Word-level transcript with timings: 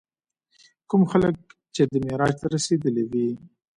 کوم 0.89 1.01
خلک 1.11 1.33
چې 1.75 1.81
دې 1.91 1.97
معراج 2.05 2.33
ته 2.41 2.45
رسېدلي 2.55 3.03
وي. 3.11 3.27